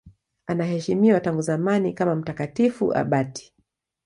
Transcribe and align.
Anaheshimiwa 0.47 1.19
tangu 1.19 1.41
zamani 1.41 1.93
kama 1.93 2.15
mtakatifu 2.15 2.97
abati. 2.97 3.53